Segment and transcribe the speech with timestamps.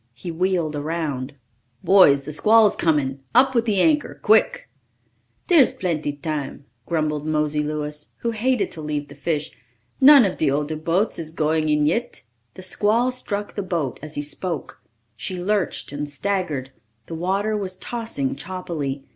[0.15, 1.35] He wheeled around.
[1.83, 3.19] "Boys, the squall's coming!
[3.35, 4.67] Up with the anchor quick!"
[5.45, 9.51] "Dere's plenty tam," grumbled Mosey Louis, who hated to leave the fish.
[10.01, 12.23] "None of de oder boats is goin' in yit."
[12.55, 14.81] The squall struck the boat as he spoke.
[15.15, 16.71] She lurched and staggered.
[17.05, 19.05] The water was tossing choppily.